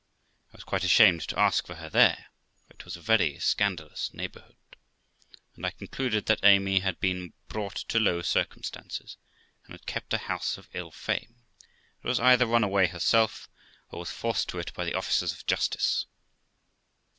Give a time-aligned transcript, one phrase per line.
[0.51, 2.29] I was quite ashamed to ask for her there,
[2.65, 4.55] for it was a very scandalous neighbourhood,
[5.55, 9.17] and I concluded that Amy had been brought to low circumstances,
[9.63, 11.43] and had kept a house of ill fame,
[12.01, 13.47] and was either run away herself,
[13.91, 16.07] or was forced to it by the officers of justice.